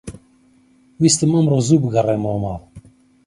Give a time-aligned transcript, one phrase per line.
[1.01, 2.61] ویستم ئەمڕۆ زوو بگەڕێمەوە ماڵ.